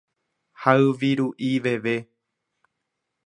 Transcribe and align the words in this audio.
hayviru'i 0.61 1.51
veve 1.67 1.95